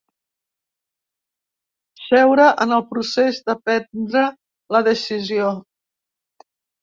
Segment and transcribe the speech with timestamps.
[2.05, 4.23] Seure en el procés de prendre
[4.77, 5.51] la decisió.